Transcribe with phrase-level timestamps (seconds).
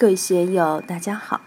[0.00, 1.42] 各位学友，大家好。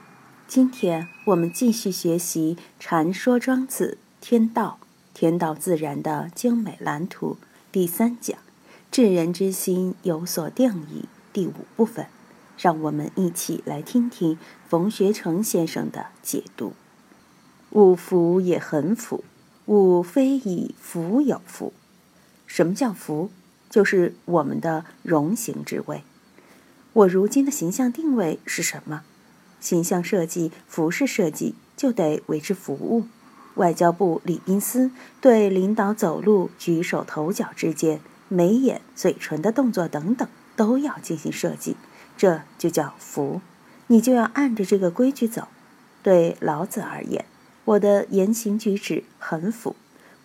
[0.47, 4.77] 今天我们继续学习《禅说庄子天道
[5.11, 7.39] 天道自然的精美蓝图》
[7.71, 8.37] 第三讲
[8.91, 12.05] “治人之心有所定义”第五部分。
[12.59, 14.37] 让我们一起来听听
[14.69, 16.73] 冯学成先生的解读
[17.73, 19.23] ：“吾福也很福，
[19.65, 21.73] 吾非以福有福。
[22.45, 23.31] 什么叫福？
[23.71, 26.03] 就是我们的容形之位。”
[26.93, 29.01] 我如今的形象定位是什么？
[29.59, 33.05] 形象设计、服饰设计就得为之服务。
[33.55, 41.75] 外交部礼宾司对领导走路、举手投脚之间、眉眼、嘴唇的动作等等都要进行设计，
[42.15, 43.41] 这就叫服。
[43.87, 45.47] 你就要按着这个规矩走。
[46.01, 47.25] 对老子而言，
[47.65, 49.75] 我的言行举止很服，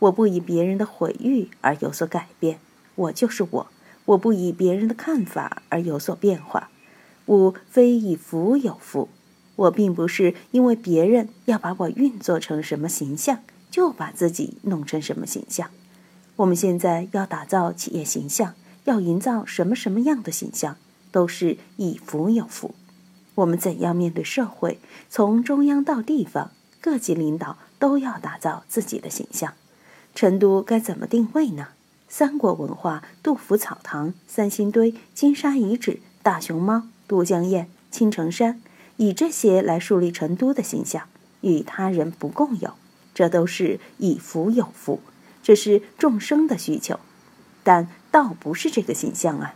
[0.00, 2.58] 我不以别人的毁誉而有所改变，
[2.94, 3.66] 我就是我。
[4.08, 6.70] 我不以别人的看法而有所变化，
[7.26, 9.10] 吾非以福有福。
[9.56, 15.68] 我并不是因为别人要把我运作成什么形象，就把自己弄成什么形象。
[16.36, 20.76] 我们现在要打造企业形象，要营造什么什么样的形象，
[21.10, 22.74] 都是以福有福。
[23.34, 24.78] 我们怎样面对社会，
[25.10, 29.52] 从中央到地方，各级领导都要打造自己的形象。
[30.14, 31.68] 成都该怎么定位呢？
[32.08, 38.60] 三国文化、杜甫草堂、三星堆、金沙遗址、大熊猫、都江堰、青城山，
[38.96, 41.06] 以这些来树立成都的形象，
[41.42, 42.72] 与他人不共有，
[43.14, 45.00] 这都是以福有福，
[45.42, 46.98] 这是众生的需求。
[47.62, 49.54] 但道不是这个形象啊，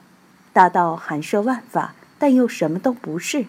[0.52, 3.46] 大道含摄万法，但又什么都不是。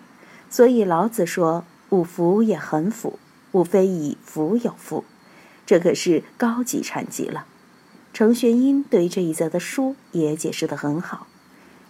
[0.50, 3.20] 所以老子说：“五福也很福，
[3.52, 5.04] 吾非以福有福。”
[5.66, 7.46] 这可是高级禅机了。
[8.14, 11.26] 程玄英对这一则的书也解释得很好：“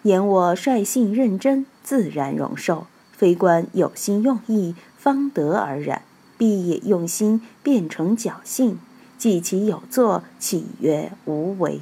[0.03, 6.03] 言我率性认真，自然容受；非观有心用意，方得而然。
[6.37, 8.79] 必也用心，变成侥幸。
[9.17, 11.81] 既其有作，岂曰无为？”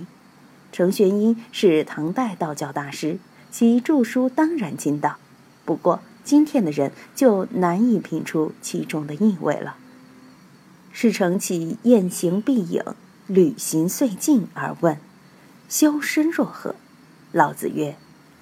[0.74, 3.20] 程玄英是唐代道教大师，
[3.52, 5.18] 其著书当然精道。
[5.66, 9.76] 不过今天的人就难以品出其中的意味了。
[10.92, 12.84] 是承启雁行必影。
[13.32, 14.98] 履行遂尽而问
[15.70, 16.76] ：“修身若何？”
[17.32, 17.96] 老子曰：“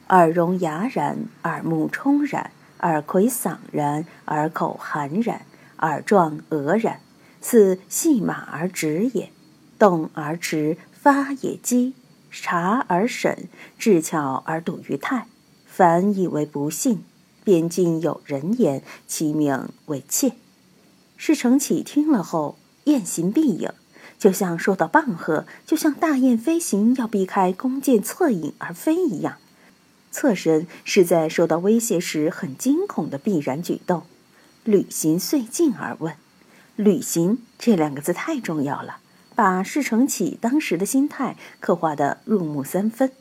[0.10, 5.46] 耳聋哑然，耳目充然，耳魁嗓然，耳口含然，
[5.78, 7.02] 耳壮额然，
[7.40, 9.32] 似系马而直也。
[9.78, 11.94] 动而驰，发也机，
[12.32, 13.48] 察而审，
[13.78, 15.28] 智巧而笃于泰。
[15.68, 17.04] 凡以为不信，
[17.44, 20.34] 边境有人言，其名为窃。”
[21.16, 23.72] 是承启听了后，宴行必影。
[24.20, 29.38] 就像受到棒喝，就像大雁飞行要避开弓箭侧影而飞一样，
[30.12, 34.04] 侧身是在受到威胁时很惊恐的必然举动。
[34.66, 36.14] 旅行遂进而问，
[36.76, 38.98] 旅行这两个字太重要了，
[39.36, 43.12] 把释承启当时的心态刻画得入木三分。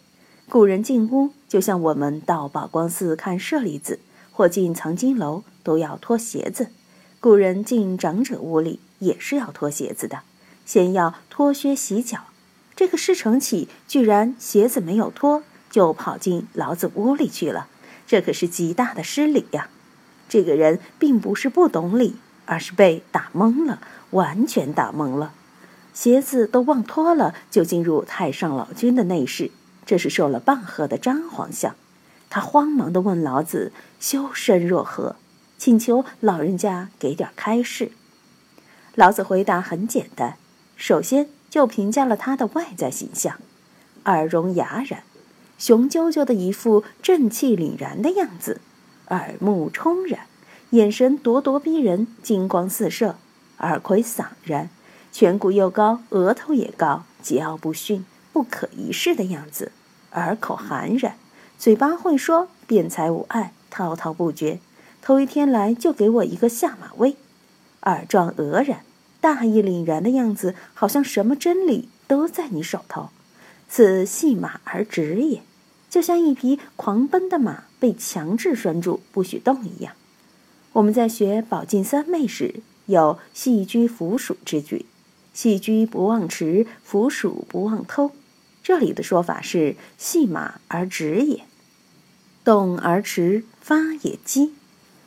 [0.49, 4.01] 古人进屋，就像我们到宝光寺看舍利子
[4.33, 6.71] 或进藏经楼都要脱鞋子，
[7.21, 10.23] 古人进长者屋里也是要脱鞋子的。
[10.69, 12.25] 先要脱靴洗脚，
[12.77, 17.69] 这个施承启居然鞋子没有脱，就跑进老子屋里去了，
[18.07, 19.71] 这可是极大的失礼呀！
[20.29, 23.81] 这个人并不是不懂礼，而是被打懵了，
[24.11, 25.33] 完全打懵了，
[25.95, 29.51] 鞋子都忘脱了，就进入太上老君的内室，
[29.87, 31.75] 这是受了棒喝的张皇相。
[32.29, 35.17] 他慌忙地问老子：“修身若何？”
[35.57, 37.93] 请求老人家给点开示。
[38.95, 40.37] 老子回答很简单。
[40.79, 43.41] 首先就评价了他的外在形象，
[44.05, 45.03] 耳聋哑然，
[45.59, 48.61] 雄赳赳的一副正气凛然的样子；
[49.09, 50.21] 耳目充然，
[50.71, 53.17] 眼神咄咄逼人，金光四射；
[53.59, 54.71] 耳魁嗓然，
[55.13, 59.73] 颧骨又高，额头也高，桀骜不驯，不可一世的样子；
[60.13, 61.17] 耳口含然，
[61.59, 64.61] 嘴巴会说，辩才无碍，滔滔不绝。
[65.03, 67.17] 头一天来就给我一个下马威；
[67.83, 68.83] 耳壮额然。
[69.21, 73.11] 大义凛然的样子，好像什么真理都在你手头。
[73.69, 75.43] 此系马而止也，
[75.91, 79.95] 就像一匹狂奔的马被强制拴住，不许动一样。
[80.73, 84.87] 我们在学宝镜三昧时，有戏居伏鼠之句
[85.35, 88.13] ：“戏居不忘驰，伏鼠不忘偷。”
[88.63, 91.45] 这里的说法是系马而止也，
[92.45, 94.55] 动而驰，发也激。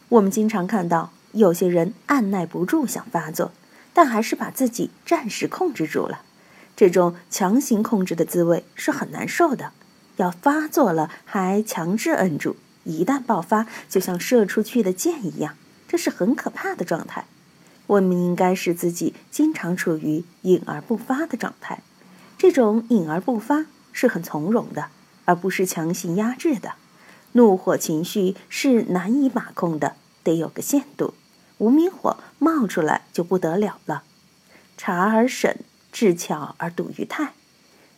[0.10, 3.52] 我们经常看到有些人按耐不住想发作。
[3.94, 6.22] 但还是把自己暂时控制住了，
[6.76, 9.72] 这种强行控制的滋味是很难受的。
[10.18, 15.56] 要发作了还强制摁住，一旦爆发，就像射出去的箭一样，
[15.88, 17.26] 这是很可怕的状态。
[17.88, 21.82] 我们应该使自己经常处于隐而不发的状态，
[22.38, 24.88] 这种隐而不发是很从容的，
[25.26, 26.74] 而不是强行压制的。
[27.34, 31.14] 怒火情绪是难以把控的，得有个限度。
[31.62, 34.02] 无名火冒出来就不得了了。
[34.78, 35.60] 察而审，
[35.92, 37.34] 智巧而笃于态。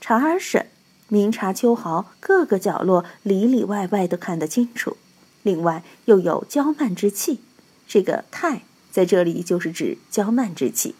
[0.01, 0.67] 察而审，
[1.07, 4.97] 明察秋毫，各个角落里里外外都看得清楚。
[5.43, 7.39] 另外又有娇慢之气，
[7.87, 8.63] 这个态。
[8.91, 10.95] 在这里就是指娇慢之气。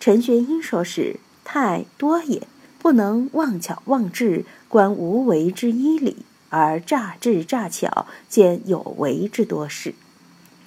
[0.00, 9.94] 陈玄英说是太多也，不能忘巧忘智，观无为之一理，而诈智诈巧，见有为之多事。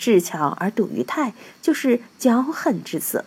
[0.01, 3.23] 智巧而笃于态，就是骄横之色。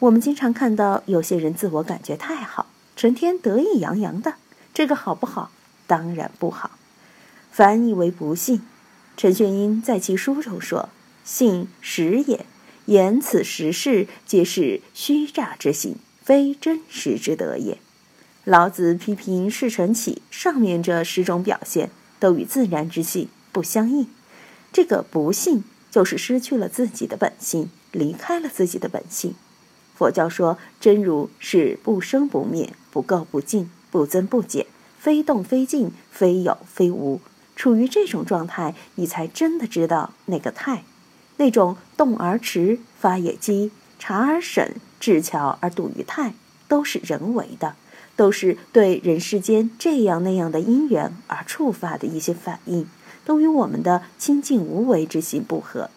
[0.00, 4.34] 我们经常看到有些人自我感觉太好，成天得意洋洋的，
[4.74, 5.52] 这个好不好？
[5.86, 6.72] 当然不好。
[7.52, 8.60] 翻译为不信。
[9.16, 10.88] 陈玄英在其书中说
[11.24, 12.44] ：“信实也。”
[12.86, 17.78] 言此实事，皆是虚诈之信，非真实之德也。
[18.44, 24.08] 老子批评世成起上面这十种表现，都与自然之性不相应。
[24.72, 29.34] 这个不信，就是失去了自己的本性，离开了自己的本性。
[29.94, 34.66] 佛教说真如是不生不灭，不垢不净，不增不减，
[34.98, 37.20] 非动非静，非有非无。
[37.54, 40.84] 处于这种状态，你才真的知道那个态。
[41.38, 46.34] 那种动而迟，发也急，察而审，智巧而笃于态，
[46.68, 47.76] 都是人为的，
[48.14, 52.86] 都是对人世间这样那样的因缘而触发的一些反应，
[53.26, 55.90] 都与我们的清净无为之心不合。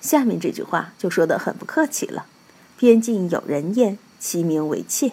[0.00, 2.26] 下面这句话就说得很不客气了
[2.78, 5.12] ：“边境有人厌，其名为窃。”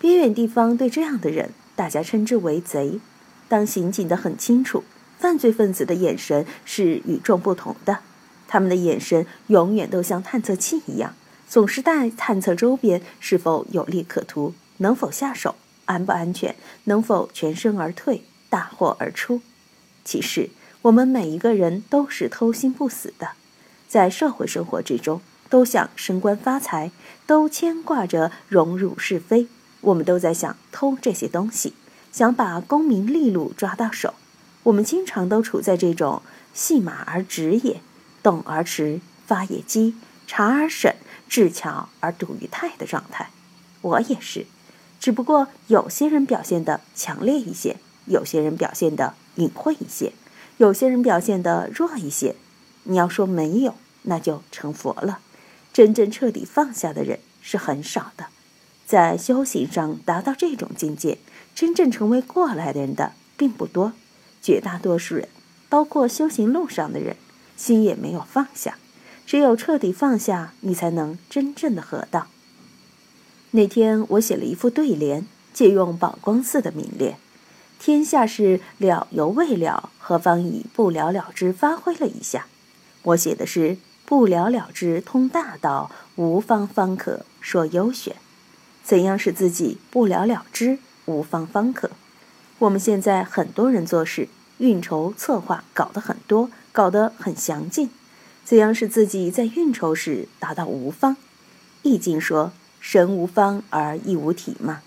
[0.00, 2.98] 边远地方对这样的人，大家称之为贼。
[3.48, 4.82] 当刑警的很清楚，
[5.18, 7.98] 犯罪分子的眼神是与众不同的。
[8.48, 11.14] 他们的眼神永远都像探测器一样，
[11.48, 15.54] 总是在探测周边是否有利可图，能否下手，
[15.84, 19.42] 安不安全，能否全身而退，大获而出。
[20.04, 20.50] 其实，
[20.82, 23.30] 我们每一个人都是偷心不死的，
[23.86, 26.90] 在社会生活之中，都想升官发财，
[27.24, 29.46] 都牵挂着荣辱是非。
[29.82, 31.74] 我们都在想偷这些东西，
[32.10, 34.14] 想把功名利禄抓到手。
[34.64, 37.80] 我们经常都处在这种戏马而直也。
[38.20, 39.94] 动而迟，发也急，
[40.26, 40.96] 察而审，
[41.28, 43.30] 智巧而笃于态的状态。
[43.82, 44.46] 我也是，
[44.98, 47.76] 只不过有些人表现的强烈一些，
[48.06, 50.12] 有些人表现的隐晦一些，
[50.62, 52.36] 有些人表现的弱一些。
[52.84, 55.18] 你要说没有，那就成佛了。
[55.72, 58.26] 真正彻底放下的人是很少的，
[58.86, 61.18] 在修行上达到这种境界，
[61.52, 63.92] 真正成为过来人的并不多。
[64.40, 65.26] 绝大多数人，
[65.68, 67.16] 包括修行路上的人。
[67.56, 68.78] 心也没有放下，
[69.26, 72.28] 只有彻底放下，你才能真正的合道。
[73.50, 77.16] 那天我写了一副对联，借用宝光寺的名联
[77.82, 82.46] ：“天下事了犹未了，何妨以不了了之发挥了一下。”
[83.02, 83.76] 我写的是
[84.06, 88.14] “不了了之通大道，无方方可说优选”。
[88.84, 91.90] 怎样使自己不了了之，无方方可？
[92.60, 96.50] 我们现在很多人做事，运筹策划搞得很多。
[96.70, 97.90] 搞得很详尽，
[98.46, 101.16] 怎样使自己在运筹时达到无方？
[101.82, 104.80] 易经说：“神无方而亦无体嘛。”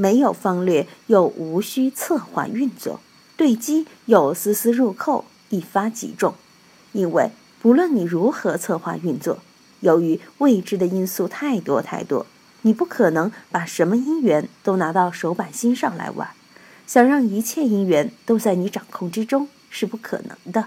[0.00, 3.00] 没有方略，又无需策划运作，
[3.36, 6.34] 对机又丝丝入扣，一发即中。
[6.92, 9.38] 因为不论你如何策划运作，
[9.80, 12.26] 由于未知的因素太多太多，
[12.62, 16.30] 你不可能把什么因缘都拿到手板心上来玩。
[16.86, 20.66] 想让一切因缘都在你掌控之中是不可能的。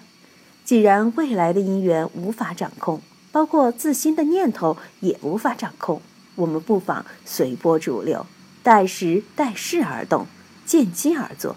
[0.65, 6.01] 既然未来的因缘无法掌控，包括自心的念头也无法掌控，
[6.35, 8.25] 我们不妨随波逐流，
[8.63, 10.27] 待时待势而动，
[10.65, 11.55] 见机而作。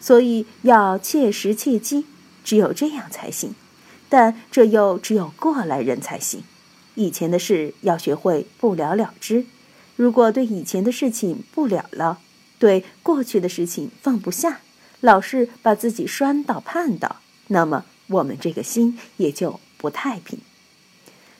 [0.00, 2.06] 所以要切实切机，
[2.44, 3.54] 只有这样才行。
[4.08, 6.42] 但这又只有过来人才行。
[6.94, 9.46] 以前的事要学会不了了之。
[9.96, 12.18] 如果对以前的事情不了了，
[12.58, 14.60] 对过去的事情放不下，
[15.00, 17.16] 老是把自己拴到绊倒，
[17.48, 17.84] 那么。
[18.10, 20.38] 我们这个心也就不太平，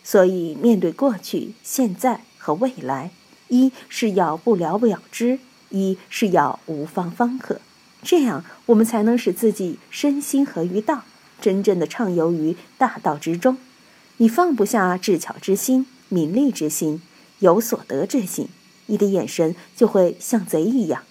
[0.05, 3.11] 所以面对过去、现在和未来，
[3.49, 5.39] 一是要不了不了之，
[5.71, 7.61] 一是要无方方可，
[8.03, 11.05] 这样我们才能使自己身心合于道，
[11.41, 13.59] 真正的畅游于大道之中。
[14.19, 17.03] 你放不下智巧之心、名利之心、
[17.39, 18.49] 有所得之心，
[18.87, 21.03] 你的眼神就会像贼一样。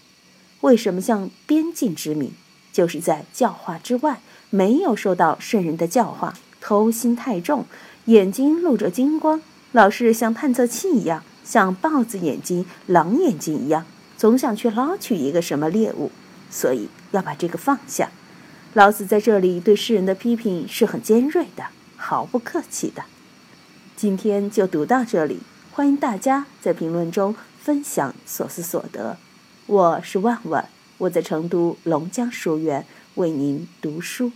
[0.61, 2.31] 为什么像边境之民，
[2.73, 4.19] 就是在教化之外。
[4.49, 7.65] 没有受到圣人的教化，偷心太重，
[8.05, 9.41] 眼睛露着金光，
[9.73, 13.85] 老是像探测器一样，像豹子眼睛、狼眼睛一样，
[14.17, 16.11] 总想去捞取一个什么猎物，
[16.51, 18.11] 所以要把这个放下。
[18.73, 23.05] 老子在这里对世人的批评是很尖锐的，毫不客气的。
[23.95, 25.39] 今天就读到这里，
[25.71, 29.17] 欢迎大家在评论中分享所思所得。
[29.67, 32.85] 我是万万，我在成都龙江书院
[33.15, 34.33] 为您读书。